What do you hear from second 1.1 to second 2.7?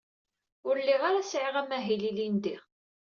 sɛiɣ amahil ilindi.